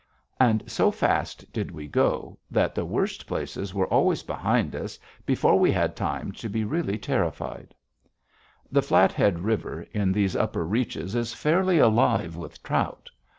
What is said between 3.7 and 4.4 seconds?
were always